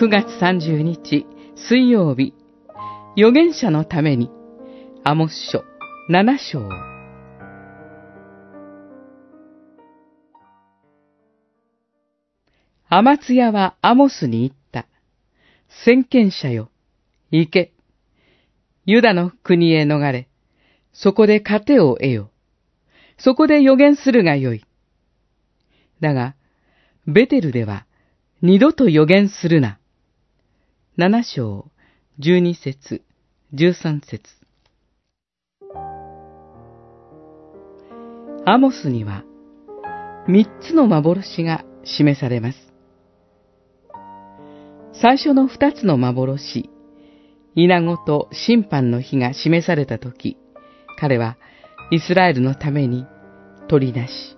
[0.00, 2.32] 9月30日水曜日、
[3.16, 4.30] 預言者のために、
[5.02, 5.64] アモス書
[6.08, 6.68] 7章。
[12.88, 14.86] アマツヤはアモスに言った。
[15.84, 16.70] 先見者よ、
[17.32, 17.72] 行け。
[18.86, 20.28] ユダの国へ逃れ、
[20.92, 22.30] そこで糧を得よ。
[23.18, 24.64] そこで予言するがよい。
[25.98, 26.36] だが、
[27.08, 27.84] ベテルでは
[28.42, 29.77] 二度と予言するな。
[31.00, 31.70] 七章、
[32.18, 33.02] 十二節、
[33.52, 34.20] 十三節。
[38.44, 39.22] アモスには
[40.26, 42.58] 三つの幻が示されます。
[44.92, 46.68] 最初の二つの幻、
[47.54, 50.36] 稲子と審判の日が示されたとき、
[50.98, 51.36] 彼は
[51.92, 53.06] イスラエルのために
[53.68, 54.36] 取り出し、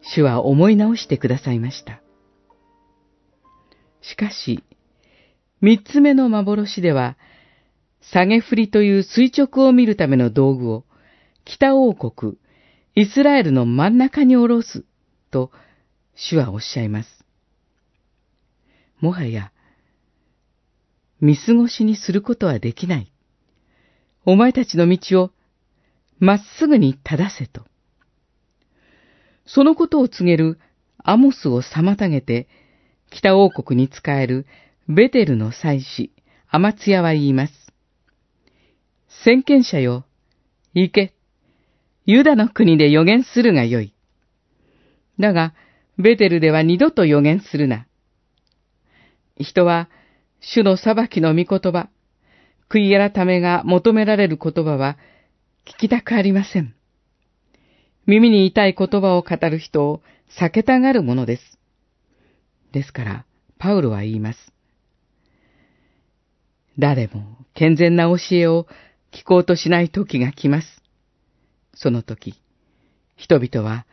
[0.00, 2.02] 主は思い直してくださいました。
[4.00, 4.64] しかし、
[5.62, 7.16] 三つ目の幻では、
[8.00, 10.84] 下げ振りという垂直を見るための道具を
[11.44, 12.34] 北王国、
[12.96, 14.84] イスラエルの真ん中に下ろす
[15.30, 15.52] と
[16.16, 17.24] 主はおっしゃいます。
[18.98, 19.52] もはや、
[21.20, 23.12] 見過ごしにすることはできない。
[24.24, 25.30] お前たちの道を
[26.18, 27.62] まっすぐに正せと。
[29.46, 30.58] そのことを告げる
[30.98, 32.48] アモスを妨げて、
[33.10, 34.46] 北王国に仕える
[34.88, 36.10] ベテルの祭司、
[36.48, 37.52] アマツヤは言います。
[39.24, 40.04] 先見者よ、
[40.74, 41.14] 行け。
[42.04, 43.94] ユダの国で予言するがよい。
[45.20, 45.54] だが、
[45.98, 47.86] ベテルでは二度と予言するな。
[49.38, 49.88] 人は、
[50.40, 51.88] 主の裁きの御言葉、
[52.68, 54.98] 悔い改めが求められる言葉は、
[55.64, 56.74] 聞きたくありません。
[58.06, 60.02] 耳に痛い言葉を語る人を
[60.40, 61.58] 避けたがるものです。
[62.72, 63.24] ですから、
[63.58, 64.52] パウロは言います。
[66.78, 68.66] 誰も健全な教えを
[69.12, 70.82] 聞こうとしない時が来ます。
[71.74, 72.34] その時、
[73.16, 73.86] 人々は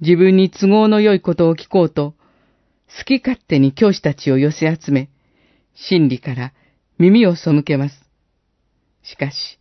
[0.00, 2.14] 自分に都合の良いことを聞こうと
[2.98, 5.10] 好き勝手に教師たちを寄せ集め、
[5.74, 6.52] 真理から
[6.98, 8.04] 耳を背けます。
[9.02, 9.58] しかし、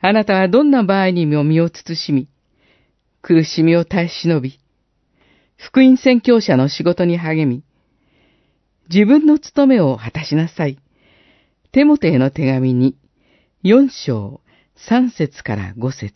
[0.00, 2.28] あなたはどんな場合にも身を慎み、
[3.22, 4.58] 苦しみを耐え忍び、
[5.56, 7.62] 福音宣教者の仕事に励み、
[8.90, 10.78] 自分の務めを果たしなさい。
[11.76, 12.96] テモテへの手紙に、
[13.62, 14.40] 四章、
[14.88, 16.14] 三節から五節。